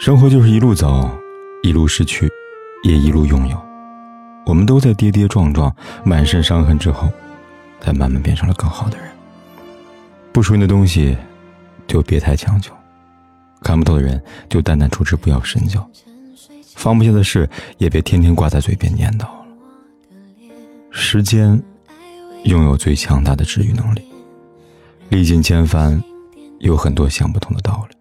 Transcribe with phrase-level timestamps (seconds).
[0.00, 1.10] 生活就是一路走，
[1.62, 2.26] 一路失去，
[2.84, 3.62] 也一路拥有。
[4.46, 5.70] 我们都在跌跌撞撞、
[6.02, 7.06] 满身伤痕之后，
[7.82, 9.06] 才慢慢变成了更好的人。
[10.32, 11.14] 不属于的东西，
[11.86, 12.72] 就别太强求；
[13.60, 14.18] 看不透的人，
[14.48, 15.86] 就淡淡处之，不要深交。
[16.76, 19.44] 放不下的事，也别天天挂在嘴边念叨了。
[20.90, 21.62] 时间
[22.44, 24.00] 拥有最强大的治愈能力，
[25.10, 26.02] 历尽千帆，
[26.60, 27.99] 有很多想不通的道理。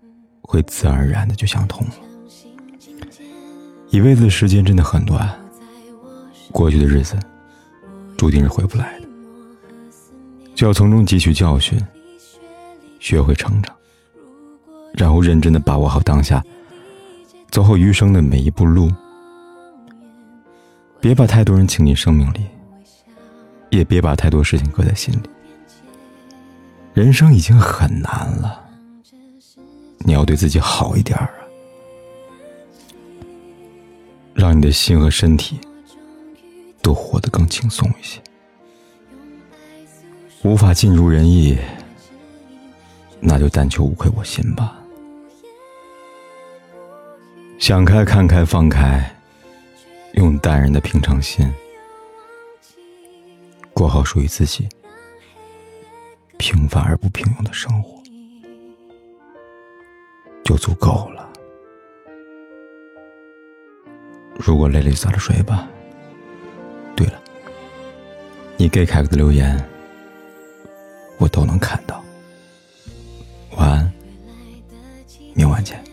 [0.50, 1.94] 会自然而然的就想通了。
[3.92, 5.30] 一辈子的时间真的很短，
[6.52, 7.16] 过去的日子
[8.18, 9.08] 注定是回不来的，
[10.56, 11.80] 就要从中汲取教训，
[13.00, 13.76] 学会成长，
[14.96, 16.44] 然后认真的把握好当下，
[17.52, 18.92] 走好余生的每一步路。
[21.00, 22.48] 别把太多人请进生命里，
[23.70, 25.30] 也别把太多事情搁在心里。
[26.96, 28.69] 人生已经很难了。
[30.00, 31.30] 你要对自己好一点啊，
[34.34, 35.60] 让你的心和身体
[36.82, 38.20] 都活得更轻松一些。
[40.42, 41.58] 无法尽如人意，
[43.20, 44.76] 那就但求无愧我心吧。
[47.60, 49.14] 想开、看开、放开，
[50.14, 51.54] 用淡然的平常心，
[53.74, 54.68] 过好属于自己
[56.38, 57.99] 平凡而不平庸的生活。
[60.60, 61.28] 足够了。
[64.36, 65.68] 如果累了，早点睡吧。
[66.96, 67.20] 对了，
[68.58, 69.58] 你给凯哥的留言，
[71.18, 72.04] 我都能看到。
[73.58, 73.94] 晚安，
[75.34, 75.84] 明晚见。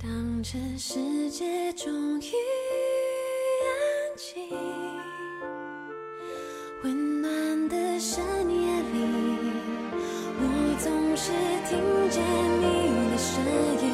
[0.00, 2.30] 当这世界终于
[3.64, 4.48] 安静，
[6.84, 8.96] 温暖的深夜里，
[10.38, 10.42] 我
[10.78, 11.32] 总是
[11.68, 11.76] 听
[12.10, 12.22] 见
[12.60, 12.64] 你
[13.10, 13.42] 的声
[13.82, 13.87] 音。